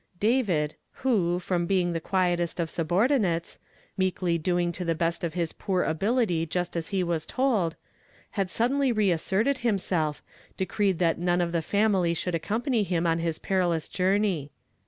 "David, 0.29 0.73
who, 1.05 1.37
from 1.37 1.67
l)eing 1.67 1.93
the 1.93 1.99
quietest 2.01 2.59
of 2.59 2.69
subor 2.69 3.07
dinates, 3.07 3.59
meekly 3.95 4.39
doing 4.39 4.71
to 4.71 4.83
the 4.83 4.95
best 4.95 5.23
of 5.23 5.35
his 5.35 5.53
poor 5.53 5.85
nl)il 5.85 6.23
ity 6.23 6.47
just 6.47 6.75
as 6.75 6.87
he 6.87 7.03
was 7.03 7.27
told, 7.27 7.75
had 8.31 8.49
suddenly 8.49 8.91
reasserted 8.91 9.59
himself, 9.59 10.23
decreed 10.57 10.97
that 10.97 11.19
none 11.19 11.39
of 11.39 11.51
the 11.51 11.61
family 11.61 12.15
should 12.15 12.33
accompany 12.33 12.81
him 12.81 13.05
on 13.05 13.19
his 13.19 13.37
perilous 13.37 13.87
journey. 13.87 14.49